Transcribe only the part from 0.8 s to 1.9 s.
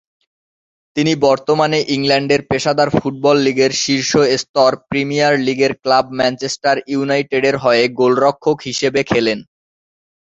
তিনি বর্তমানে